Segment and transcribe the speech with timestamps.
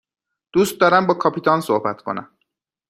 [0.53, 2.37] دوست دارم با کاپیتان صحبت کنم.